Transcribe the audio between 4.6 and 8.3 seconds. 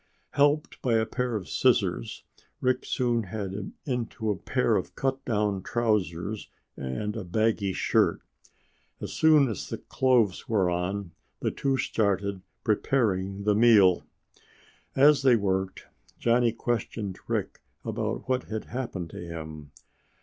of cut down trousers and a baggy shirt.